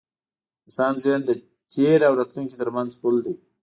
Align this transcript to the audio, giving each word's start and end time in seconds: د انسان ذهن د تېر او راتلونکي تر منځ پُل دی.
د 0.03 0.03
انسان 0.65 0.93
ذهن 1.03 1.21
د 1.25 1.31
تېر 1.73 1.99
او 2.07 2.13
راتلونکي 2.19 2.55
تر 2.61 2.69
منځ 2.75 2.91
پُل 3.01 3.15
دی. 3.25 3.35